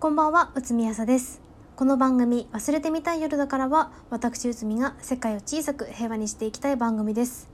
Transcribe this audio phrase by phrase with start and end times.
[0.00, 1.40] こんばんは、内海朝です。
[1.74, 7.50] この番組、忘れてみたい夜だからは、私内海が世界を小さく平和にしていきたい番組です。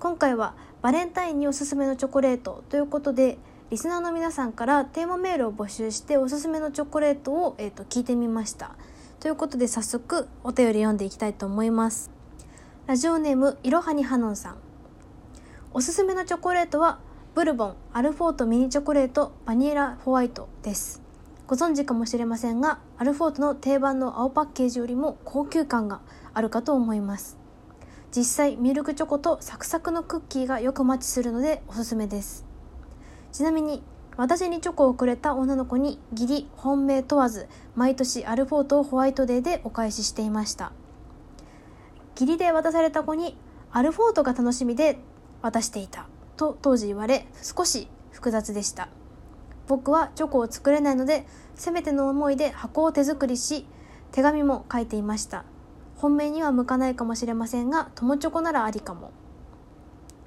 [0.00, 3.36] 今回は、バレンタインにおすすめのチョコレートということで、
[3.68, 8.74] リスナーの皆さんからテーマメールを募集して、おすすめのチョコレートを、えー、と聞いてみました。
[9.20, 12.10] ということで、早速、お便り読んでいきたいと思います。
[12.86, 14.56] ラジオネーム、いろはにはのんさん。
[15.74, 16.98] おすすめのチョコレートは、
[17.34, 21.06] ブルボン、アルフォートミニチョコレート、バニラホワイトです。
[21.48, 26.02] ご存知かもしれませんがアルフォートの定番の青パッケージよりも高級感が
[26.34, 27.38] あるかと思います。
[28.14, 32.44] 実際ミルクチョコとサクサクのクッキーがよくマッチするのでおすすめです。
[33.32, 33.82] ちなみに
[34.18, 40.72] 私にチョコをくれた女の子に義理本命問わず毎年アルフォートをホワイトデーでお返ししていました。
[42.14, 43.38] 義理で渡された子に
[43.72, 44.98] アルフォートが楽しみで
[45.40, 48.90] 渡していたと当時言われ少し複雑でした。
[49.68, 53.66] 僕はチョコを作れないのでせめての思いで箱を手作りし
[54.10, 55.44] 手紙も書いていました。
[55.96, 59.12] 本命には向かないかもしれませんが友チョコならありかも。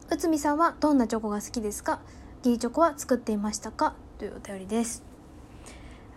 [0.09, 2.01] 内海さんはどんなチョコが好きですか？
[2.43, 3.95] ギリチョコは作っていましたか？
[4.19, 5.03] というお便りです。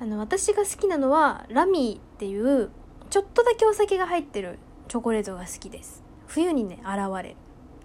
[0.00, 2.70] あの私が好きなのはラミーっていう
[3.08, 4.58] ちょっとだけお酒が入ってる
[4.88, 6.02] チョコレートが好きです。
[6.26, 7.36] 冬にね現れる。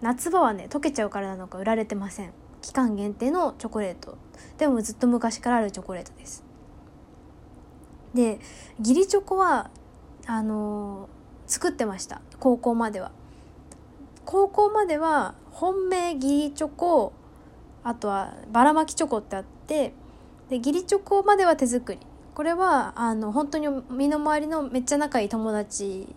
[0.01, 2.33] 夏場はね溶けちゃうからなのか売られてません。
[2.61, 4.17] 期間限定のチョコレート。
[4.57, 6.43] でもずっと昔からあるチョコレートです。
[8.13, 8.39] で
[8.79, 9.69] 義理チョコは
[10.25, 12.21] あのー作ってました。
[12.39, 13.11] 高校までは。
[14.23, 17.11] 高校までは本命義理チョコ
[17.83, 19.93] あとはばらまきチョコってあって
[20.49, 21.99] で義理チョコまでは手作り。
[22.35, 26.07] これはあの本当に身の回りのめっちゃ仲いい友達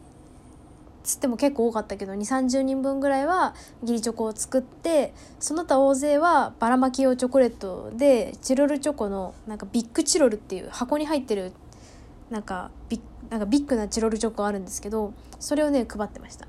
[1.03, 11.53] つっても結構多かったけど2 3 0人分ぐらいは義理チョコを作ってその他大勢はばらまき用チョコレートでチロルチョコのなんかビッグチロルっていう箱に入ってる
[12.31, 13.01] なんかビッ
[13.31, 16.47] なんかビッグなチロルチョコあるんですけどそれをね配ってました。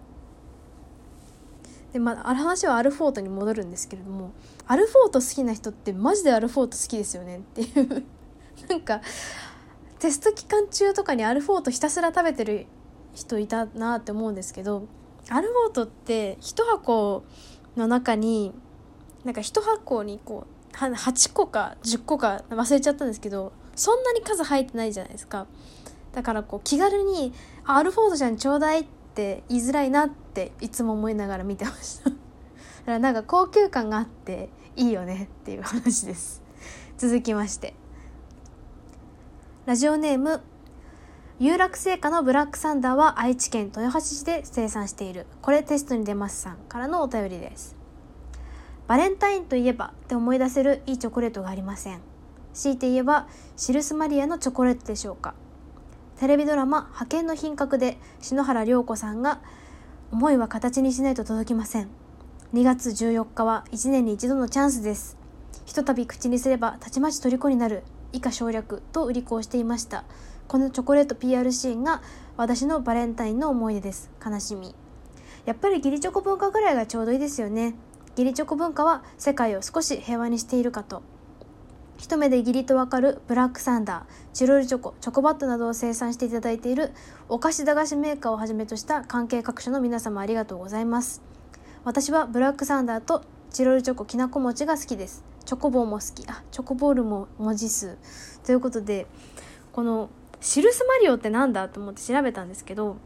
[1.93, 4.31] でまあ話はアルフォートに戻るんですけれども
[4.66, 8.03] アルフォート好きな人ってマジでアルフォート好きですよねっていう。
[8.67, 9.01] なんか
[9.99, 12.66] テスト期間中とかにアルフォートひたすら食べてる
[13.13, 14.88] 人いたなって思うんですけど
[15.29, 17.24] アルフォートって1箱
[17.78, 18.53] の中に
[19.24, 25.47] なんか1箱にこう8個か10個か忘れちゃったんですけどそんなに数入ってないじゃないですか。
[26.13, 27.34] だからこう気軽に
[27.66, 28.85] 「アルフォートちゃんちょうだい」っ
[29.16, 32.09] て言いづらいなっていつも思いながら見てました。
[32.09, 32.18] だか
[32.85, 36.44] らなんか高級感があっていいよねっていう話です。
[36.97, 37.73] 続きまして。
[39.66, 40.41] ラジオネーム
[41.43, 45.25] 有楽製菓のブラックサンダーは愛知県豊橋市で生産している。
[45.41, 47.75] これテストに出ますさんからのお便りです。
[48.87, 51.99] バレンタインといえばって思い出せるいいチョコレートがありません。
[52.53, 53.27] 強いて言えば
[53.57, 55.33] シルスマリアのチョコレートでしょうか。
[56.17, 59.41] テレビドラマ「派遣の品格」で篠原涼子さんが
[60.13, 61.89] 「思いは形にしないと届きません」
[62.55, 65.17] 2月14日は1年に一度のチャンスです。
[65.65, 67.83] ひとたび口にすればたちまち虜になる。
[68.15, 70.05] 以下省略と売り子をしていました。
[70.47, 72.01] このチョコレート PR シーンが
[72.37, 74.09] 私のバレンタインの思い出です。
[74.25, 74.75] 悲しみ。
[75.45, 77.75] やっぱり義理チョコ文化ぐらいがちょうどいいですよね。
[78.11, 81.01] 義理チョコ文化は世界を少し平和にしているかと。
[81.97, 86.91] 一目で義理とわかるブラックサンダーチロルチョコチョコバットなどを生産していただいている
[87.29, 91.21] お菓子駄菓子メーカーをはじめとした関係各所の皆様ありがとうございます。
[91.83, 95.23] 私はブラックサンダーとチロルチョコきなこ餅が好きです。
[95.45, 96.27] チョコボーも好き。
[96.29, 97.97] あチョコボールも文字数。
[98.43, 99.07] ということで
[99.71, 100.09] この
[100.43, 102.97] シルスマリオってなんだと思って調べたんですけど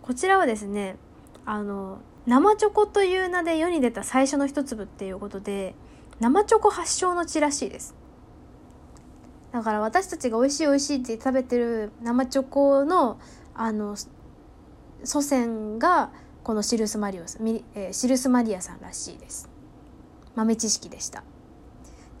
[0.00, 0.96] こちらはですね
[1.44, 5.74] あの生チョコという名で世に出た最初の一粒っていうことで
[6.20, 7.94] 生チョコ発祥の地らしいです。
[9.50, 13.18] だから私たちが美味しい美味しいって食べてる生チョコの
[13.54, 13.96] あの
[15.04, 16.10] 祖先が
[16.44, 19.48] このシルスマリオさん、えー、シルスマリアさんらしいです。
[20.36, 21.24] 豆知識でした。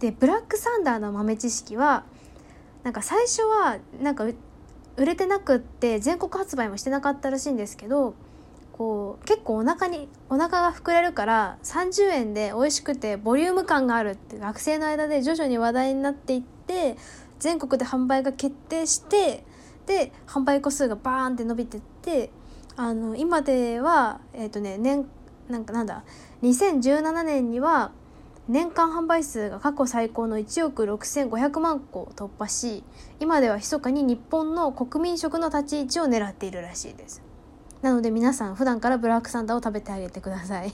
[0.00, 2.04] でブラックサンダーの豆知識は
[2.82, 4.26] なんか最初はなんか
[4.98, 8.14] 売れてなくって全国発売もしてなかったらしいんですけど
[8.72, 16.96] こう結構お腹にお腹が膨れるから30円で美味しくてボリューム感があるって学生の間で徐々に話題になっていって
[17.38, 19.44] 全国で販売が決定して
[19.86, 22.30] で販売個数がバーンって伸びてって
[22.76, 25.08] あの今ではえっ、ー、とね年
[25.48, 26.04] なんかなんだ
[26.42, 27.92] 2017年には
[28.48, 32.82] 年間販売数が過去最高の1億6500万個突破し
[33.20, 37.22] 今では密かに日本の国民食の立ち位置を狙っているらしいです。
[37.82, 40.72] なので皆さん普段からブラックサンダーを食べてあげてください。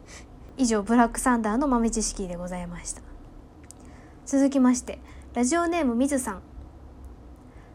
[0.58, 3.00] 以上ブラックサンダーの豆知識でございました。
[4.26, 4.98] 続きまして
[5.32, 6.42] ラジオネームみずさん。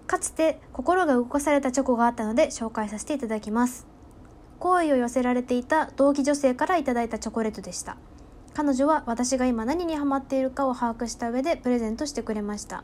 [0.06, 3.88] かつて心が動かされたチョコがあったので紹介させていただきます。
[4.60, 7.98] 好意を寄せられていた同期女性からいただいたチョコレートでした。
[8.54, 12.84] 彼女は私が今何にハマっているかを把握した上でプレゼントしてくれました。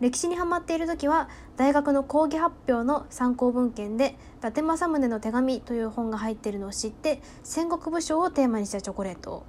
[0.00, 9.42] 歴史にハマっている時は大学の講義発表の参考文献で「伊達政宗の手紙」という本が入っているのを知って戦国武将をテーマにしたチョコレートを。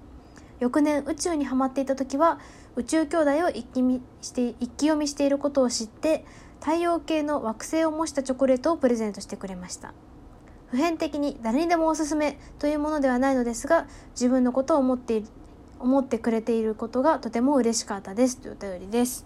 [0.60, 2.40] 翌年宇宙にハマっていた時は
[2.76, 6.24] 宇宙兄弟を一気見して一気読みしていることを知って
[6.60, 9.94] 太陽系の惑星を模したチョコレートをプレゼントしてくれました。
[10.72, 15.22] 普遍的に誰にでもおすすめというものではないのですが自分のことを思って
[15.80, 18.38] 思ってくれていることがとても嬉しかったです。
[18.38, 19.26] というお便りです。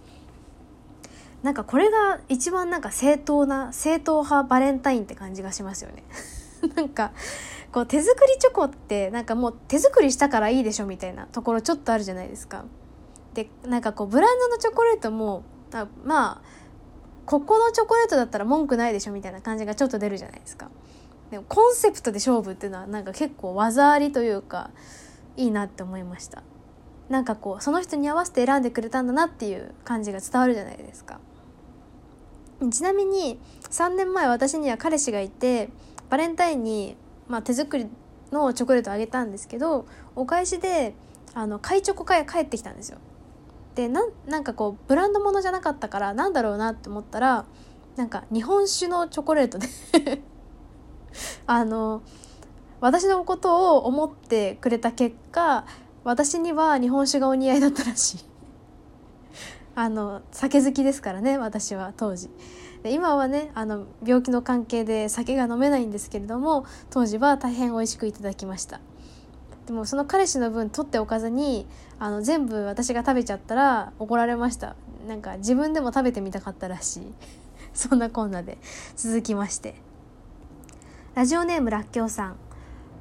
[1.44, 6.04] なんかこれが一番なんか正当な正統派バレンタインって感じがしますよね。
[6.76, 7.12] なんか
[7.72, 12.66] こう手作りチョコってなんかもう手作りしたからいいでしょみたいなところちょっとあるじゃないですか。
[13.36, 15.44] でなんかこうブランドのチョコレートも
[16.04, 16.42] まあ
[17.26, 20.70] ここのチョコレートだったら文句ないでしょみたいな感じがちょっと出るじゃないですか。
[21.32, 24.70] でもコンセプトで勝負っていうのはなんか結構技ありというか
[25.38, 26.44] いいなって思いました
[27.10, 31.20] なんかこうその人に合わせて選んでくれたんだなっていう感じが伝わるじゃないですか
[32.72, 33.40] ちなみに
[33.70, 35.70] 3年前私には彼氏がいて
[36.10, 36.96] バレンタインに、
[37.28, 37.88] まあ、手作り
[38.32, 39.86] のチョコレートをあげたんですけど
[40.16, 40.96] お返しで
[41.34, 42.98] あの買いチョコが帰ってきたんですよ。
[43.76, 47.46] でなんなんかこうブランド物じゃなかったからなんだろうなって思ったら
[47.98, 49.68] なんか日本酒のチョコレートで
[51.48, 52.02] あの
[52.82, 55.66] 私のことを思ってくれた結果
[56.04, 58.26] 私には日本酒がお似合いだったらしい。
[59.76, 62.30] あの酒好きですからね私は当時。
[62.84, 68.80] で今はねあの病気の関係で酒が飲めないんですけれども当時は大変美味しくいただきました。
[69.66, 71.66] でもその彼氏の分取っておかずに
[71.98, 74.76] あの全部私が食べちゃったら怒られました。
[75.08, 77.14] なんか自分でも食べてみたかったらしい。
[77.74, 78.58] そんなこんなで
[78.96, 79.76] 続きまして。
[81.16, 82.36] ラジオネームらっきょうさん。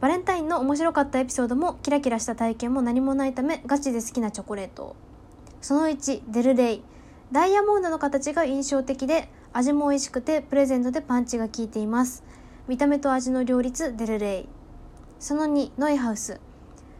[0.00, 4.94] バレンタインの面白かったエピソードもキラキラした体験も何もないためガチで好きなチョコレート。
[5.60, 6.82] その1デルレイ。
[7.32, 12.22] ダイヤモンドの形が印象的で味も美味しくてプレゼントでパンチが効いています。
[12.68, 14.48] 見た目と味の両立デルレイ。
[15.18, 16.40] その2ノイハウス。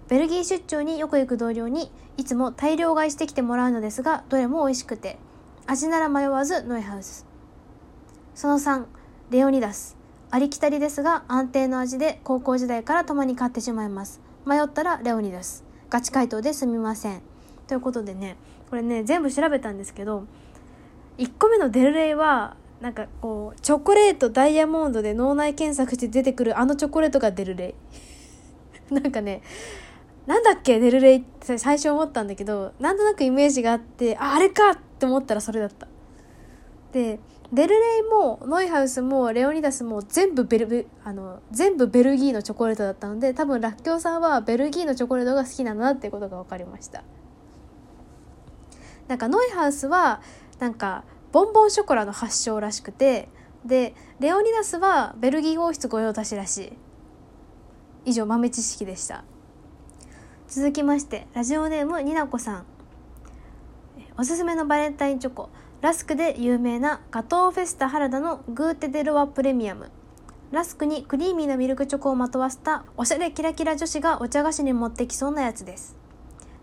[0.09, 5.17] ベルギー出張によく行く同僚にいつも大量買いしてきてもらうのですがどれも美味しくて。
[5.69, 7.25] 味なら迷わずノイハウス。
[8.35, 8.87] その3
[9.31, 9.97] レオニダス。
[10.35, 14.21] ありきたりですが安定の味で高校時代からたまに買ってしまいます。
[14.45, 17.23] 迷ったらレオニダスガチ回答ですみません。
[17.69, 18.37] ということでね
[18.69, 20.27] これね全部調べたんですけど
[21.19, 27.77] 1個目のデルレイはなんかこうチョコレートダイヤモンドで脳内検索して出てくるあのチョコレートがデルレ
[28.91, 28.91] イ。
[28.93, 29.41] なんかね
[30.27, 35.87] なんだっけデルレイって最初思ったんだけどなんとなくイメージがあってああれかって思ったらそれだった。
[36.91, 37.21] で
[37.55, 47.05] デルレイもノイハウスもレオニダスも全部ベルあの全部ベルギーのチョコレートだったので多分らっきょうさんはベルギーのチョコレートが好きなんだなっていうことが分かりました。
[49.07, 50.21] なんかノイハウスは
[50.59, 53.29] なんかボンボンショコラの発祥らしくて
[53.65, 56.73] でレオニダスはベルギー王室御用達らしい。
[58.07, 59.23] 以上豆知識でした。
[60.49, 62.67] 続きましてラジオネームになこさん。
[64.19, 65.51] おすすめのバレンタインチョコ。
[65.81, 69.91] ラスクで有名なガトーフェスタ原田のグーテデロワプレミアム。
[70.51, 75.97] ラスクにクリーミーなミルクチョコをまとわせたおしゃれキラキラ女子がお茶菓子に持ってきそうなやつです。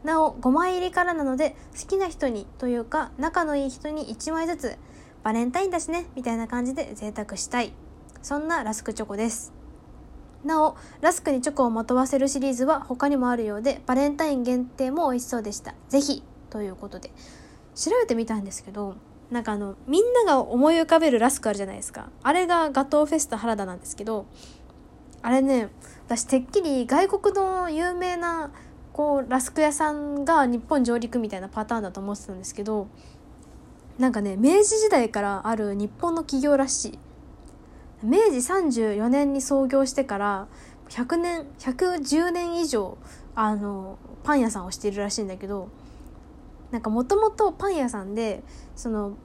[0.04, 4.78] なお5枚入りからなので好きな人にというか仲のいい人に1枚ずつ
[5.24, 7.74] バレンタインだしねみたいな感じで贅沢したい。
[8.24, 9.54] そんなラスクチョコです。
[10.44, 15.76] なおラスクにチョコをまとわせるシリーズは他にもあるようでバレンタイン限定も美味しそうでした。
[15.90, 17.12] 是非ということで。
[17.82, 18.96] 調べてみたんですけど
[19.32, 22.10] なんかあのみんなが思い浮かべるラスクあるじゃないですか。
[22.22, 24.28] あれがガトーフェスタ原田なんですけど
[25.24, 25.70] あれね
[26.06, 28.52] 私てっきり外国の有名な
[28.94, 32.88] こうラスク屋さんが日本上陸みたいなパターンだと思ってたんですけど
[33.98, 37.00] なんかね明治時代からある日本の企業らしい。
[38.04, 40.48] 明治34年に創業してから
[40.90, 42.98] 100年110年以上
[43.36, 45.70] あのパン屋さんをしているらしいんだけど
[46.72, 48.44] なんかもともとパン屋さんで
[48.76, 49.18] その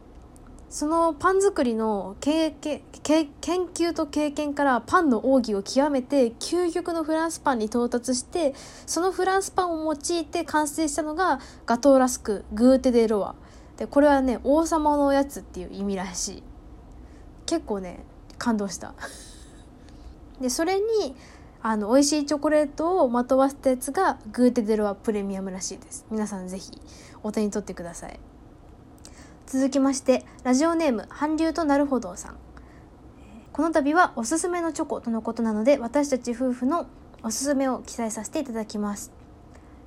[0.69, 8.53] そのパン作りの経験研究と経験からパンの奥義を極めて究極のフランスパンに到達して
[8.85, 13.37] そのフランスパンを用いて完成したのがガトーラスクグーテ・デ・ロワ。
[13.77, 16.43] でこれはね王様のおやつっていう意味らしい。
[17.47, 18.01] 結構ね
[18.37, 18.95] 感動した。
[20.41, 21.15] でそれに
[21.63, 26.07] あの美味しいチョコレートをまとわせたやつがグーテ・デ・ロワプレミアムらしいです。
[26.11, 26.71] 皆さん是非
[27.23, 28.21] お手に取ってください。
[29.47, 32.37] 続きましてラジオネーム韓流となるほどさん。
[33.53, 36.87] この度はおすすめのチョコとのことなので私たち夫婦の
[37.23, 39.13] おすすめを記載させていただきます。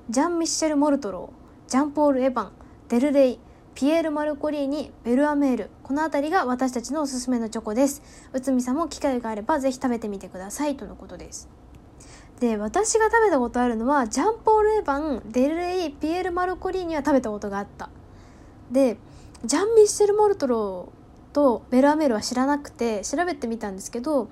[0.08, 2.52] ジャン・ミッシェル・モルトロージャンポール・エヴァン
[2.88, 3.38] デルレイ
[3.74, 5.70] ピエール・マルコリーニベルアメール。
[5.82, 8.02] この辺りが私たちのおすすめのチョコです。
[8.32, 11.48] 内海さんも機会があればぜひ食べてみてくださいとのことです。
[12.40, 17.90] で私が食べたことあるのはジャンポール・エヴァンデルレイピエール・マルコリーニは食べたことがあった。
[18.70, 18.98] で
[19.44, 24.28] ジャン・ミッシェル・モルトローとベルアメールは知らなくて調べてみたんですけど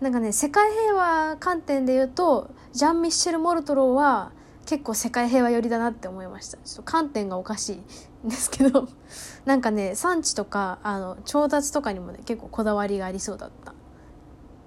[0.00, 4.32] なんかね世界平和観点で言うとジャン・ミッシェル・モルトローは
[4.66, 6.58] 結構世界平和寄りだなって思いました。
[6.58, 8.88] ちょっと観点がおかしいんですけど。
[9.44, 13.74] なんかね産地とかあの調達とかにもね結構こだわりがありそうだった。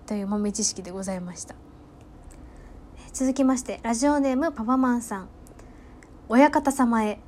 [0.05, 1.55] という豆知識でございました。
[3.13, 5.29] 続きましてラジオネームパパマンさん。
[6.27, 7.19] 親方様へ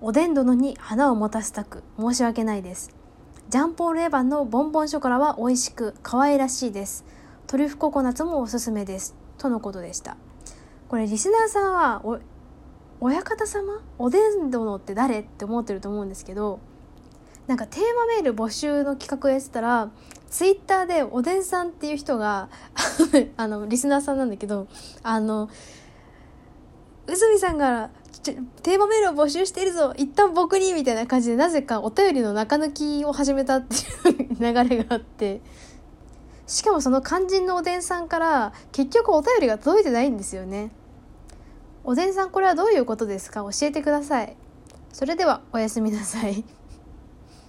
[0.00, 1.82] おでん殿に花を持たせたく。
[1.98, 2.90] 申し訳ないです。
[3.48, 7.04] ジャンポール・エヴァンのボンボンショコラは美味しく可愛らしいです。
[7.46, 9.14] トリュフココナッツもおすすめです。
[9.38, 10.16] とのことでした。
[10.94, 12.20] これリスナーさんはお
[13.00, 13.82] 親方様？
[13.98, 15.22] おでん殿って誰？
[15.22, 16.60] って思ってると思うんですけど
[17.48, 19.90] なんかテーマメール募集の企画をやってたら
[20.30, 22.48] ツイッターでおでんさんっていう人が
[23.36, 24.68] あのリスナーさんなんだけど
[25.02, 25.48] あの
[27.08, 27.90] 宇海さんが
[28.22, 33.74] テーマメールを募集しているぞ一旦僕にみたいな感じでなぜかお便りの中抜きを始めたって
[34.10, 35.40] いう 流れがあって
[36.46, 40.70] しかもその肝心のおでんさんから結局お便りが届いてないんですよね。
[41.84, 43.40] おでんさんこれはどういうことですか？
[43.42, 44.36] 教えてください。
[44.92, 46.44] それではおやすみなさい。